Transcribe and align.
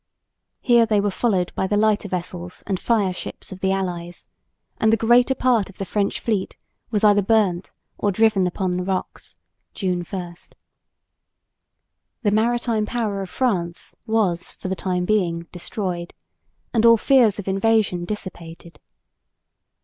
Here 0.61 0.87
they 0.87 0.99
were 0.99 1.11
followed 1.11 1.53
by 1.53 1.67
the 1.67 1.77
lighter 1.77 2.09
vessels 2.09 2.63
and 2.65 2.79
fire 2.79 3.13
ships 3.13 3.51
of 3.51 3.59
the 3.59 3.71
allies; 3.71 4.27
and 4.79 4.91
the 4.91 4.97
greater 4.97 5.35
part 5.35 5.69
of 5.69 5.77
the 5.77 5.85
French 5.85 6.19
fleet 6.21 6.55
was 6.89 7.03
either 7.03 7.21
burnt 7.21 7.71
or 7.99 8.11
driven 8.11 8.47
upon 8.47 8.77
the 8.77 8.83
rocks 8.83 9.35
(June 9.75 10.01
1). 10.01 10.35
The 12.23 12.31
maritime 12.31 12.87
power 12.87 13.21
of 13.21 13.29
France 13.29 13.95
was 14.07 14.51
for 14.51 14.69
the 14.69 14.75
time 14.75 15.05
being 15.05 15.43
destroyed, 15.51 16.15
and 16.73 16.83
all 16.83 16.97
fears 16.97 17.37
of 17.37 17.47
invasion 17.47 18.03
dissipated. 18.03 18.79